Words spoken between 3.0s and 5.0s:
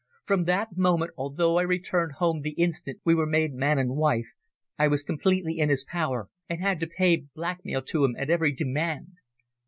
we were made man and wife, I